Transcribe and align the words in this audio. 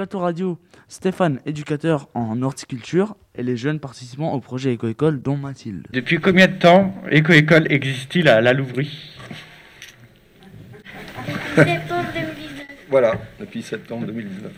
Plateau 0.00 0.20
Radio, 0.20 0.58
Stéphane, 0.88 1.40
éducateur 1.44 2.08
en 2.14 2.40
horticulture, 2.40 3.16
et 3.36 3.42
les 3.42 3.58
jeunes 3.58 3.78
participants 3.80 4.32
au 4.32 4.40
projet 4.40 4.72
Éco-École, 4.72 5.20
dont 5.20 5.36
Mathilde. 5.36 5.86
Depuis 5.92 6.16
combien 6.16 6.46
de 6.46 6.54
temps 6.54 6.94
Éco-École 7.10 7.70
existe-t-il 7.70 8.26
à 8.28 8.40
la 8.40 8.54
Louvrie 8.54 9.10
Septembre 11.54 12.06
2019. 12.14 12.66
Voilà, 12.88 13.12
depuis 13.38 13.60
septembre 13.60 14.06
2019. 14.06 14.50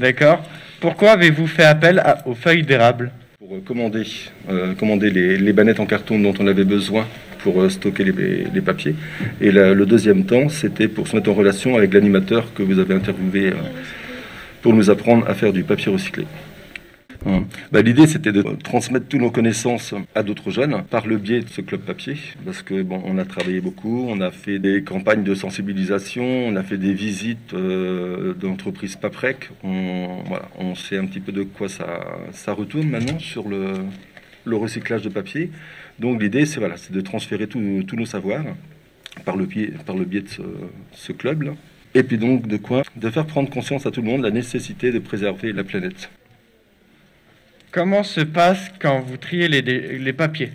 D'accord. 0.00 0.42
Pourquoi 0.80 1.12
avez-vous 1.12 1.46
fait 1.46 1.62
appel 1.62 2.00
à- 2.00 2.26
aux 2.26 2.34
feuilles 2.34 2.64
d'érable 2.64 3.12
Pour 3.38 3.54
euh, 3.54 3.60
commander, 3.64 4.02
euh, 4.50 4.74
commander 4.74 5.10
les, 5.10 5.38
les 5.38 5.52
bannettes 5.52 5.78
en 5.78 5.86
carton 5.86 6.18
dont 6.18 6.34
on 6.40 6.48
avait 6.48 6.64
besoin 6.64 7.06
pour 7.44 7.60
euh, 7.62 7.68
stocker 7.68 8.02
les, 8.02 8.46
les 8.52 8.60
papiers. 8.60 8.96
Et 9.40 9.52
la- 9.52 9.72
le 9.72 9.86
deuxième 9.86 10.24
temps, 10.26 10.48
c'était 10.48 10.88
pour 10.88 11.06
se 11.06 11.14
mettre 11.14 11.30
en 11.30 11.34
relation 11.34 11.76
avec 11.76 11.94
l'animateur 11.94 12.52
que 12.54 12.64
vous 12.64 12.80
avez 12.80 12.94
interviewé 12.94 13.50
euh, 13.52 13.56
pour 14.64 14.72
nous 14.72 14.88
apprendre 14.88 15.28
à 15.28 15.34
faire 15.34 15.52
du 15.52 15.62
papier 15.62 15.92
recyclé. 15.92 16.24
Hum. 17.26 17.44
Bah, 17.70 17.82
L'idée, 17.82 18.06
c'était 18.06 18.32
de 18.32 18.40
transmettre 18.40 19.06
toutes 19.06 19.20
nos 19.20 19.30
connaissances 19.30 19.94
à 20.14 20.22
d'autres 20.22 20.50
jeunes 20.50 20.84
par 20.84 21.06
le 21.06 21.18
biais 21.18 21.40
de 21.40 21.48
ce 21.50 21.60
club 21.60 21.82
papier, 21.82 22.16
parce 22.46 22.62
que 22.62 22.82
on 22.90 23.18
a 23.18 23.26
travaillé 23.26 23.60
beaucoup, 23.60 24.06
on 24.08 24.22
a 24.22 24.30
fait 24.30 24.58
des 24.58 24.82
campagnes 24.82 25.22
de 25.22 25.34
sensibilisation, 25.34 26.24
on 26.24 26.56
a 26.56 26.62
fait 26.62 26.78
des 26.78 26.94
visites 26.94 27.52
euh, 27.52 28.32
d'entreprises 28.32 28.96
Paprec. 28.96 29.50
On, 29.62 30.74
sait 30.74 30.96
un 30.96 31.04
petit 31.04 31.20
peu 31.20 31.30
de 31.30 31.42
quoi 31.42 31.68
ça, 31.68 32.52
retourne 32.54 32.88
maintenant 32.88 33.18
sur 33.18 33.46
le, 33.46 33.74
recyclage 34.46 35.02
de 35.02 35.10
papier. 35.10 35.50
Donc 35.98 36.22
l'idée, 36.22 36.46
c'est 36.46 36.60
de 36.90 37.00
transférer 37.02 37.48
tous 37.48 37.60
nos 37.60 38.06
savoirs 38.06 38.44
par 39.26 39.36
le 39.36 39.44
biais, 39.44 39.72
de 40.22 40.28
ce, 40.28 40.42
ce 40.92 41.12
club-là. 41.12 41.52
Et 41.94 42.02
puis 42.02 42.18
donc 42.18 42.46
de 42.48 42.56
quoi 42.56 42.82
De 42.96 43.08
faire 43.08 43.26
prendre 43.26 43.48
conscience 43.48 43.86
à 43.86 43.90
tout 43.90 44.02
le 44.02 44.08
monde 44.08 44.22
de 44.22 44.26
la 44.26 44.32
nécessité 44.32 44.90
de 44.90 44.98
préserver 44.98 45.52
la 45.52 45.64
planète. 45.64 46.10
Comment 47.70 48.02
se 48.02 48.20
passe 48.20 48.72
quand 48.80 49.00
vous 49.00 49.16
triez 49.16 49.48
les, 49.48 49.62
les 49.62 50.12
papiers? 50.12 50.52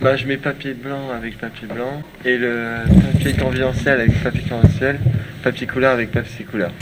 Bah, 0.00 0.16
je 0.16 0.26
mets 0.26 0.36
papier 0.36 0.74
blanc 0.74 1.10
avec 1.10 1.38
papier 1.38 1.68
blanc 1.68 2.02
et 2.24 2.36
le 2.36 2.78
papier 3.12 3.34
conventionnel 3.34 4.00
avec 4.00 4.20
papier 4.20 4.42
conventionnel, 4.48 4.98
papier 5.44 5.66
couleur 5.68 5.92
avec 5.92 6.10
papier 6.10 6.44
couleur. 6.44 6.72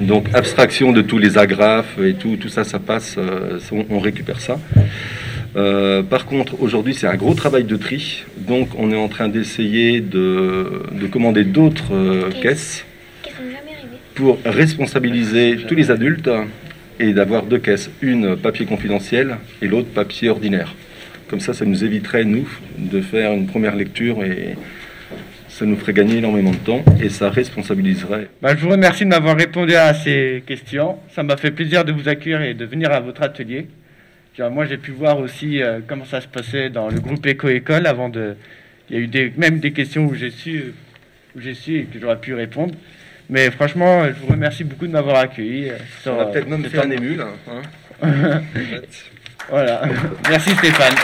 Donc 0.00 0.32
abstraction 0.34 0.92
de 0.92 1.02
tous 1.02 1.18
les 1.18 1.36
agrafes 1.36 1.98
et 1.98 2.14
tout, 2.14 2.36
tout 2.36 2.48
ça, 2.48 2.62
ça 2.62 2.78
passe, 2.78 3.16
euh, 3.18 3.58
on 3.90 3.98
récupère 3.98 4.40
ça. 4.40 4.60
Euh, 5.56 6.02
par 6.02 6.26
contre, 6.26 6.60
aujourd'hui, 6.60 6.94
c'est 6.94 7.06
un 7.06 7.16
gros 7.16 7.34
travail 7.34 7.64
de 7.64 7.76
tri. 7.76 8.24
Donc, 8.36 8.68
on 8.78 8.92
est 8.92 8.96
en 8.96 9.08
train 9.08 9.28
d'essayer 9.28 10.00
de, 10.00 10.82
de 10.92 11.06
commander 11.06 11.44
d'autres 11.44 11.94
euh, 11.94 12.30
caisses 12.42 12.84
pour 14.14 14.38
responsabiliser 14.44 15.56
tous 15.66 15.74
les 15.74 15.90
adultes 15.90 16.30
et 16.98 17.12
d'avoir 17.12 17.44
deux 17.44 17.58
caisses, 17.58 17.90
une 18.00 18.36
papier 18.36 18.66
confidentiel 18.66 19.36
et 19.62 19.68
l'autre 19.68 19.88
papier 19.88 20.28
ordinaire. 20.30 20.74
Comme 21.28 21.40
ça, 21.40 21.52
ça 21.54 21.64
nous 21.64 21.84
éviterait, 21.84 22.24
nous, 22.24 22.48
de 22.78 23.00
faire 23.00 23.32
une 23.32 23.46
première 23.46 23.76
lecture 23.76 24.24
et 24.24 24.56
ça 25.48 25.64
nous 25.64 25.76
ferait 25.76 25.92
gagner 25.92 26.18
énormément 26.18 26.50
de 26.50 26.56
temps 26.56 26.84
et 27.02 27.08
ça 27.08 27.30
responsabiliserait 27.30 28.28
Bah, 28.42 28.54
Je 28.56 28.62
vous 28.62 28.70
remercie 28.70 29.04
de 29.04 29.08
m'avoir 29.08 29.36
répondu 29.36 29.74
à 29.74 29.92
ces 29.94 30.42
questions. 30.46 30.96
Ça 31.14 31.22
m'a 31.22 31.36
fait 31.36 31.50
plaisir 31.50 31.84
de 31.84 31.92
vous 31.92 32.08
accueillir 32.08 32.42
et 32.42 32.54
de 32.54 32.64
venir 32.64 32.92
à 32.92 33.00
votre 33.00 33.22
atelier. 33.22 33.66
Genre, 34.36 34.50
moi, 34.50 34.66
j'ai 34.66 34.76
pu 34.76 34.90
voir 34.90 35.18
aussi 35.18 35.62
euh, 35.62 35.80
comment 35.86 36.04
ça 36.04 36.20
se 36.20 36.26
passait 36.28 36.68
dans 36.68 36.88
le 36.88 37.00
groupe 37.00 37.24
Éco-École 37.26 37.86
avant 37.86 38.08
de. 38.08 38.36
Il 38.90 38.96
y 38.96 38.98
a 38.98 39.02
eu 39.02 39.06
des, 39.08 39.32
même 39.36 39.58
des 39.58 39.72
questions 39.72 40.04
où 40.06 40.14
j'ai 40.14 40.30
su, 40.30 40.74
où 41.34 41.40
j'ai 41.40 41.54
su 41.54 41.78
et 41.80 41.84
que 41.84 41.98
j'aurais 41.98 42.20
pu 42.20 42.34
répondre. 42.34 42.74
Mais 43.30 43.50
franchement, 43.50 44.04
je 44.04 44.12
vous 44.20 44.28
remercie 44.28 44.62
beaucoup 44.62 44.86
de 44.86 44.92
m'avoir 44.92 45.16
accueilli. 45.16 45.70
euh, 45.70 45.76
sur, 46.02 46.12
On 46.12 46.20
a 46.20 46.22
euh, 46.22 46.32
peut-être 46.32 46.48
même 46.48 46.64
fait 46.64 46.78
un 46.78 46.90
émule. 46.90 47.22
hein. 48.02 48.42
Voilà. 49.48 49.82
Merci 50.28 50.50
Stéphane. 50.50 50.94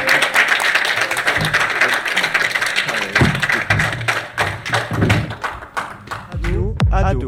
Radio 6.32 6.74
Ado. 6.90 7.26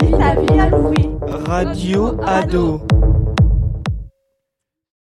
Vive 0.00 0.18
la 0.18 0.34
vie 0.34 0.60
à 0.60 0.68
Louis. 0.70 1.08
Radio 1.46 2.20
Ado. 2.26 2.86